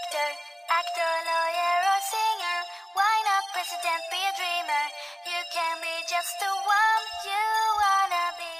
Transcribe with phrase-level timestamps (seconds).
[0.00, 0.30] actor,
[0.80, 2.58] actor, lawyer, or singer.
[2.96, 4.00] Why not president?
[4.08, 4.84] Be a dreamer.
[5.28, 7.44] You can be just the one you
[7.82, 8.52] wanna be.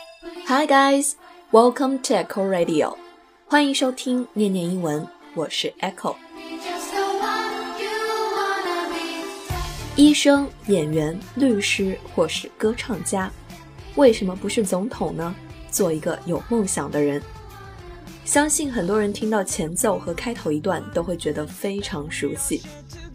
[0.49, 1.17] Hi guys,
[1.51, 2.99] welcome to Echo Radio，
[3.47, 6.17] 欢迎收听念念英文，我是 Echo。
[9.97, 13.31] 医生、演员、律师或是歌唱家，
[13.95, 15.35] 为什么不是总统呢？
[15.71, 17.23] 做一个有梦想的人。
[18.31, 22.63] 相信很多人听到前奏和开头一段都会觉得非常熟悉。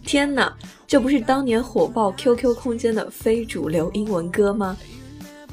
[0.04, 0.54] 天哪，
[0.86, 4.76] 这不是当年火爆 QQ 空间的非主流英文歌吗？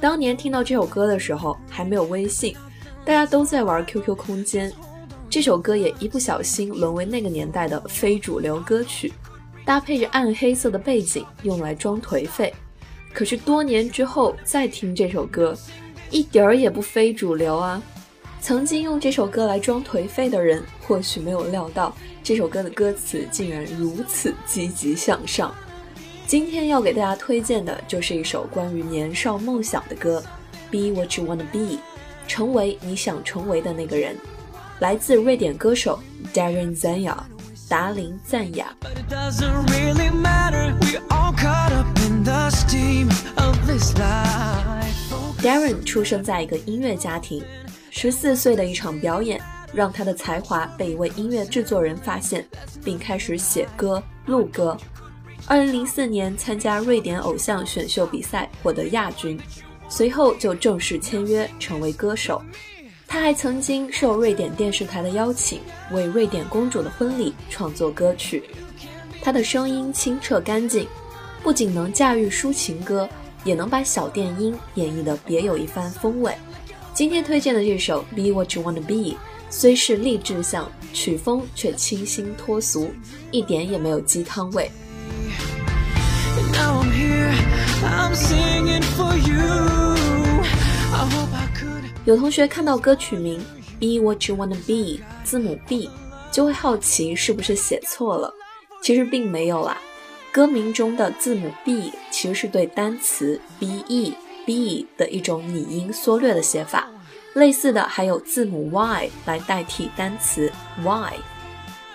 [0.00, 2.56] 当年听到这首歌的时候还没有微信，
[3.04, 4.72] 大家都在玩 QQ 空间，
[5.30, 9.12] 这首歌也一不小心沦为那个年代的非主流歌曲。
[9.64, 12.52] 搭配着暗黑色的背景，用来装颓废。
[13.14, 15.56] 可是多年之后再听这首歌，
[16.10, 17.80] 一点儿也不非主流啊！
[18.42, 25.54] 曾经用这首歌来装颓废的人，或许没有料到这首歌的歌词竟然如此积极向上。
[26.26, 30.20] 今天要给大家推荐的就是一首关于年少梦想的歌，
[30.72, 31.76] 《Be What You Wanna Be》，
[32.26, 34.16] 成为你想成为的那个人。
[34.80, 36.00] 来自瑞典歌手
[36.34, 37.16] Darren Zanya，
[37.68, 38.74] 达林赞雅。
[38.80, 40.74] But it doesn't really matter.
[40.80, 44.90] We're all caught up in the steam of this life.
[45.40, 47.44] Darren 出生在一个音乐家庭，
[47.94, 49.38] 十四岁的一场表演
[49.70, 52.44] 让他的才华被一位音乐制作人发现，
[52.82, 54.74] 并开始写歌、录歌。
[55.46, 59.38] 二零零四年参加瑞典偶像选秀比赛，获得亚军，
[59.90, 62.42] 随后就正式签约成为歌手。
[63.06, 65.60] 他还曾经受瑞典电视台的邀请，
[65.92, 68.42] 为瑞典公主的婚礼创作歌曲。
[69.20, 70.88] 他的声音清澈干净，
[71.42, 73.06] 不仅能驾驭抒情歌，
[73.44, 76.34] 也能把小电音演绎得别有一番风味。
[76.94, 78.94] 今天推荐的这首《Be What You Wanna Be》，
[79.48, 82.90] 虽是励志向，曲风却清新脱俗，
[83.30, 84.70] 一点也没有鸡汤味。
[86.52, 87.32] Now I'm here.
[87.82, 90.44] I'm singing for you.
[90.92, 91.84] I hope I could.
[92.04, 93.40] 有同学看到歌曲名
[93.80, 95.88] 《Be What You Wanna Be》字母 B，
[96.30, 98.30] 就会好奇是不是写错了。
[98.82, 99.78] 其实并没有啦，
[100.30, 103.82] 歌名中的字母 B 其实是对单词 be
[104.46, 106.88] be 的一种拟音缩略的写法。
[107.34, 110.52] 类似的还有字母 Y 来代替单词
[110.84, 111.14] Y。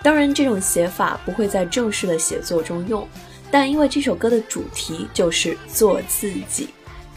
[0.02, 3.08] 当然，这种写法不会在正式的写作中用，
[3.52, 6.70] 但因为这首歌的主题就是做自己，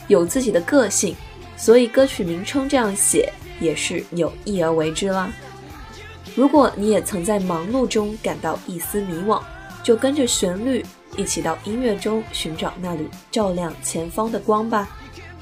[0.08, 1.16] 有自己的个性，
[1.56, 5.32] 所以歌曲名称这样写也是有意而为之啦。
[6.34, 9.40] 如果你也曾在忙碌中感到一丝迷惘，
[9.82, 10.84] 就跟着旋律
[11.16, 14.88] 一起到音乐中寻找那缕照亮前方的光吧。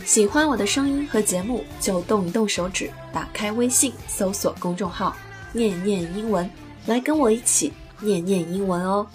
[0.04, 5.14] 喜欢我的声音和节目，就动一动手指，打开微信，搜索公众号
[5.52, 6.48] “念念英文”，
[6.86, 9.06] 来跟我一起念念英文哦。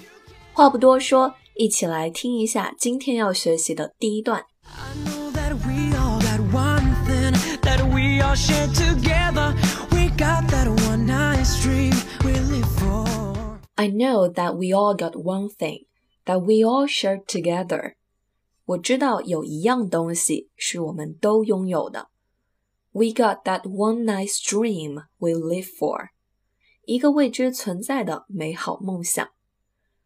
[0.54, 4.46] 话不多说，一起来听一下今天要学习的第一段。
[13.76, 15.88] I know that we all got one thing
[16.26, 17.96] that we all shared together.
[18.66, 22.10] 我知道有一样东西是我们都拥有的。
[22.92, 26.10] We got that one nice dream we live for.
[26.86, 29.28] 一个未知存在的美好梦想。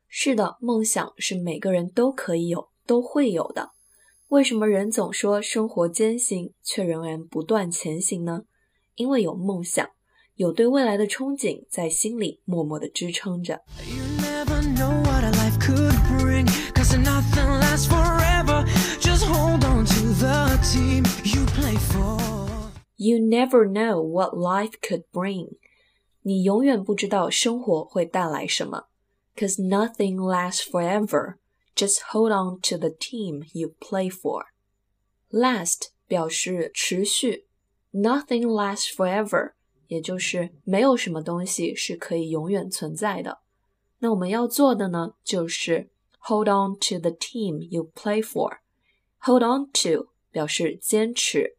[0.08, 3.72] 是的，梦想是每个人都可以有、都会有的。
[4.30, 8.44] 为什么人总说生活艰辛，却仍然不断前行呢？
[8.96, 9.88] 因为有梦想，
[10.36, 13.62] 有对未来的憧憬在心里默默的支撑着。
[20.67, 22.19] team you play for.
[22.97, 25.57] You never know what life could bring.
[26.23, 28.85] 你永远不知道生活会带来什么。
[29.37, 31.37] Cause nothing lasts forever.
[31.75, 34.45] Just hold on to the team you play for.
[35.31, 37.47] Last 表示持续，
[37.93, 39.53] nothing lasts forever，
[39.89, 43.39] 也就是没有什么东西是可以永远存在的。
[43.99, 51.56] 那我们要做的呢，就是 hold on to the team you play for。hold on to 表示坚持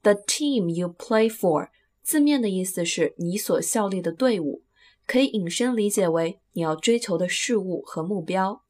[0.00, 1.68] ，the team you play for
[2.02, 4.62] 字面的意思是你所效力的队伍，
[5.06, 8.62] 可以引申理解为你要追求的事物和目标。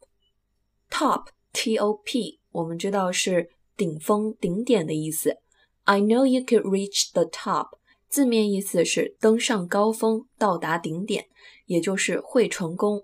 [0.89, 5.37] Top, T O P，我们知道是顶峰、顶点的意思。
[5.83, 11.27] I know you could reach the top，字面意思是登上高峰，到达顶点，
[11.65, 13.03] 也就是会成功。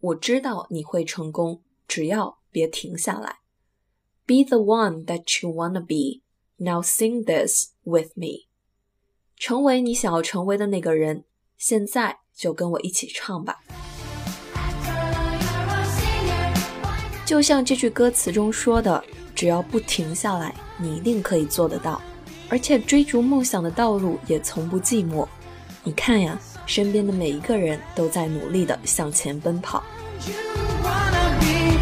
[0.00, 3.40] 我知道你会成功，只要别停下来。
[4.26, 6.22] Be the one that you wanna be.
[6.56, 8.48] Now sing this with me.
[9.36, 11.24] 成为你想要成为的那个人，
[11.58, 13.62] 现在就跟我一起唱吧。
[17.29, 19.03] 就像这句歌词中说的，
[19.35, 22.01] 只要不停下来，你一定可以做得到。
[22.49, 25.27] 而且追逐梦想的道路也从不寂寞。
[25.83, 29.83] 你看呀，身边的每一个人都在努力的向前奔跑。
[30.25, 30.33] you
[30.83, 31.77] wanna be.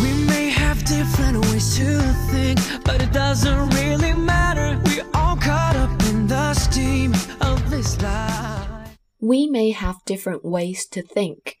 [0.00, 2.00] We may have different ways to
[2.30, 4.78] think, but it doesn't really matter.
[4.84, 7.10] We all caught up in the steam
[7.40, 8.94] of this life.
[9.18, 11.54] We may have different ways to think。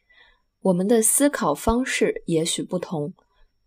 [0.60, 3.14] 我们的思考方式也许不同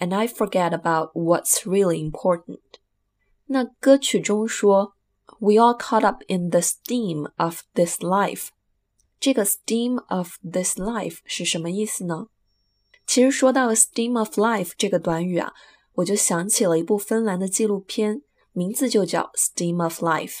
[0.00, 2.58] and I forget about what's really important.
[3.46, 4.96] 那歌曲中说
[5.38, 8.48] ，We all caught up in the steam of this life。
[9.20, 12.26] 这个 steam of this life 是什么意思呢？
[13.06, 15.52] 其实说到 steam of life 这个短语啊，
[15.94, 18.22] 我就想起了一部芬兰的纪录片，
[18.52, 20.40] 名字就叫 Steam of Life。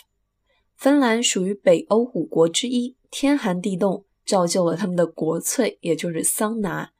[0.76, 4.04] 芬兰属于北欧五国之一，天寒地冻。
[4.26, 6.92] 造就了他们的国粹，也就是桑拿。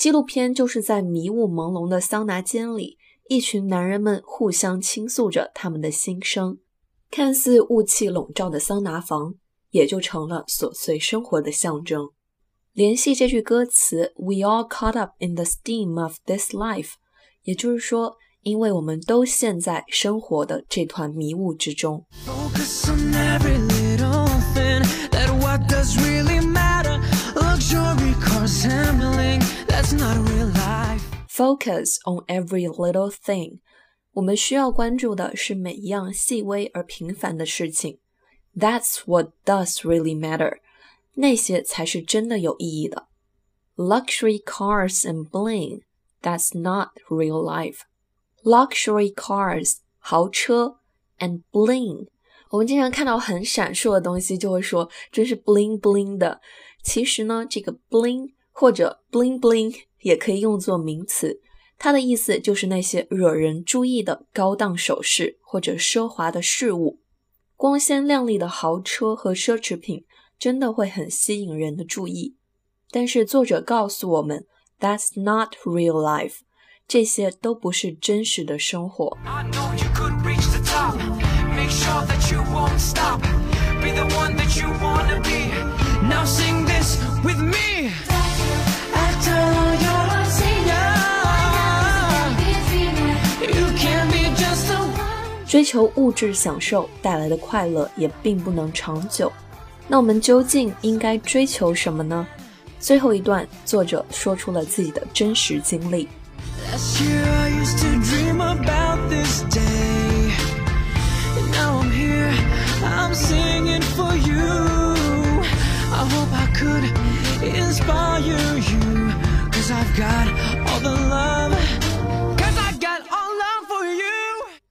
[0.00, 2.96] 纪录片就是在迷雾朦胧的桑拿间里，
[3.28, 6.56] 一群男人们互相倾诉着他们的心声。
[7.10, 9.34] 看似雾气笼罩的桑拿房，
[9.72, 12.08] 也就成了琐碎生活的象征。
[12.72, 16.92] 联系这句歌词，We all caught up in the steam of this life，
[17.42, 22.06] 也就是说，因为我们都陷在生活的这团迷雾之中。
[22.24, 23.60] Focus on every
[29.89, 30.59] on every little thing.
[30.67, 31.07] That what does really matter?
[31.07, 31.31] Luxury cars and bling.
[31.31, 31.85] That's not real life.
[31.85, 33.59] Focus on every little thing。
[34.13, 37.99] 我们需要关注的是每一样细微而平凡的事情。
[38.55, 40.59] That's what does really matter。
[41.15, 43.07] 那些才是真的有意义的。
[43.75, 50.77] Luxury cars and bling。That's not real life。Luxury cars 豪车
[51.19, 52.07] and bling。
[52.51, 56.39] 我们经常看到很闪烁的东西，就会说真是 bling bling 的。
[56.81, 61.40] 其实呢，这个 bling 或者 bling bling 也可以用作名词，
[61.78, 67.00] 它的意思就是那些惹人注意的高档首饰或者奢华的事物。
[67.56, 70.04] 光鲜亮丽的豪车和奢侈品
[70.38, 72.36] 真的会很吸引人的注意，
[72.90, 74.46] 但是作者告诉我们
[74.78, 76.36] ，That's not real life，
[76.88, 79.18] 这些都不是真实的生活。
[79.24, 80.40] I know you could reach
[95.60, 99.30] 追求物质享受带来的快乐也并不能长久。
[99.86, 102.26] 那我们究竟应该追求什么呢？
[102.78, 106.08] 最后一段，作者说出了自己的真实经历。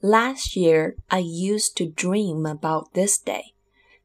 [0.02, 3.54] Last year, I used to dream about this day.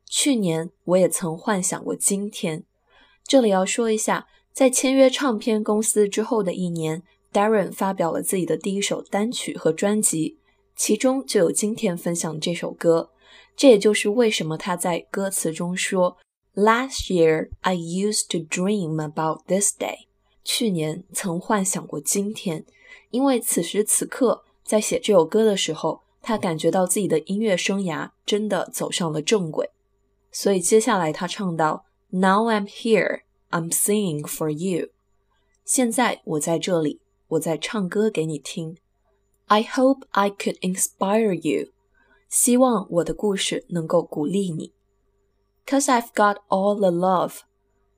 [0.06, 2.64] 去年我也曾幻想过今天。
[3.24, 10.40] 这里要说一下，在签约唱片公司之后的一年，Darren 发表了自己的第一首单曲和专辑，
[10.74, 13.12] 其中就有今天分享这首歌。
[13.54, 16.16] 这也就是为什么他在歌词中说
[16.56, 20.08] ：“Last year I used to dream about this day。”
[20.42, 22.66] 去年曾幻想过今天，
[23.10, 29.70] 因为此时此刻在写这首歌的时候，他感觉到自己的音乐生涯真的走上了正轨。
[30.32, 34.88] 所以接下来他唱到：“Now I'm here, I'm singing for you。”
[35.64, 38.76] 现在我在这里，我在唱歌给你听。
[39.46, 41.68] I hope I could inspire you。
[42.28, 44.72] 希望我的故事能够鼓励你。
[45.66, 47.40] Cause I've got all the love，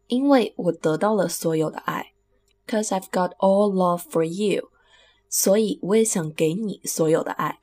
[0.08, 2.12] 因为我得到了所有的爱。
[2.66, 4.68] Cause I've got all love for you，
[5.28, 7.58] 所以我也想给你所有的爱。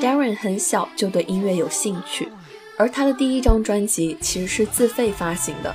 [0.00, 2.28] Darren 很小就对音乐有兴趣，
[2.76, 5.74] 而他的第一张专辑其实是自费发行的。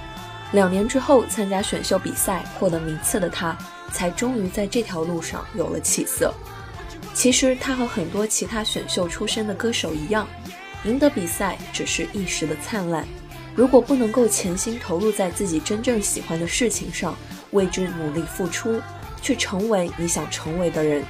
[0.53, 3.57] 两年之后参加选秀比赛获得名次的他，
[3.91, 6.33] 才终于在这条路上有了起色。
[7.13, 10.27] 其实他和很多其他选秀出身的歌手一样，
[10.85, 13.05] 赢得比赛只是一时的灿烂。
[13.53, 17.15] 如果不能够潜心投入在自己真正喜欢的事情上，
[17.51, 18.81] 为之努力付出，
[19.21, 21.03] 去成为你想成为的人，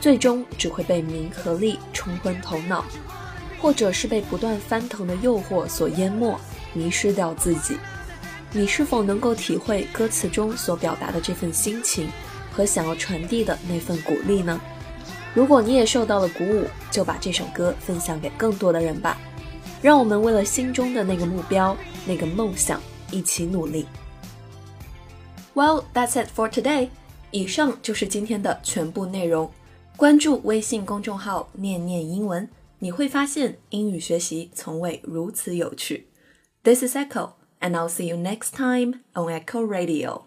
[0.00, 2.84] 最终只会被名和利冲昏头脑，
[3.60, 6.36] 或者是被不断翻腾的诱惑所淹没，
[6.72, 7.76] 迷失掉自己。
[8.52, 12.08] 你是否能够体会歌词中所表达的这份心情
[12.50, 14.60] 和想要传递的那份鼓励呢？
[15.34, 19.18] 如果你也受到了鼓舞，就把这首歌分享给更多的人吧。
[19.85, 21.75] 让我们为了心中的那个目标、
[22.05, 23.85] 那个梦想一起努力。
[25.53, 26.89] Well, that's it for today.
[27.31, 29.51] 以上就是今天的全部内容。
[29.97, 32.49] 关注微信公众号“念念英文”，
[32.79, 36.07] 你会发现英语学习从未如此有趣。
[36.63, 37.31] This is Echo.
[37.61, 40.24] and I'll see you next time on Echo Radio.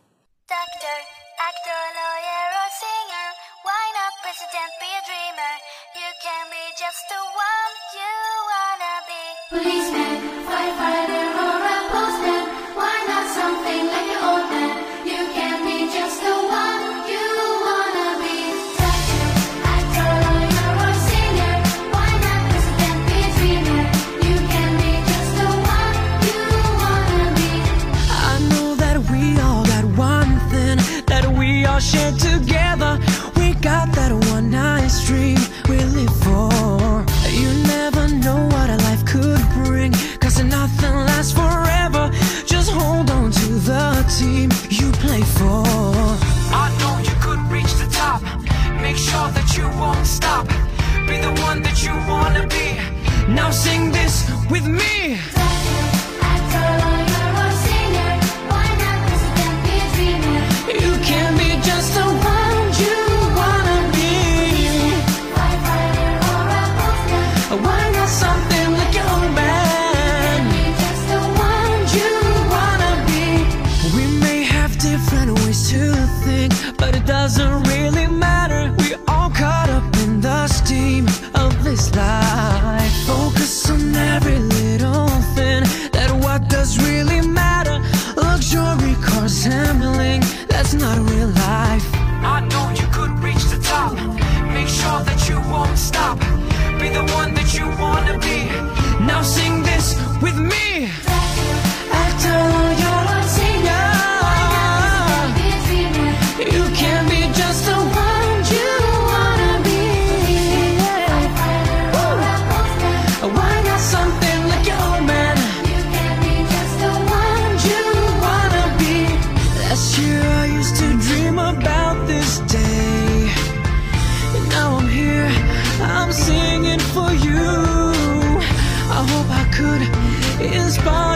[76.79, 77.68] But it doesn't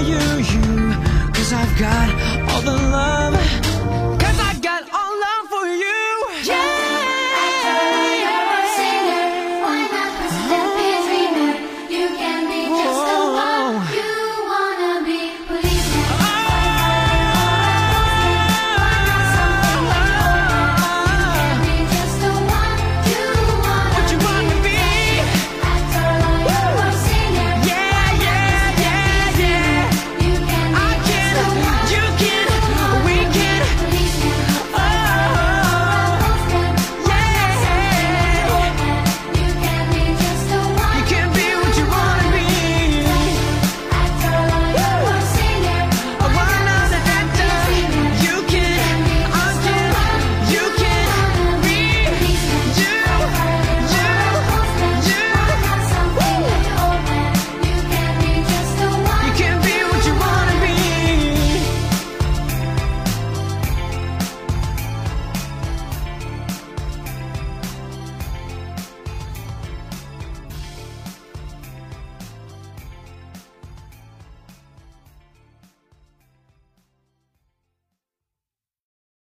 [0.03, 0.52] you.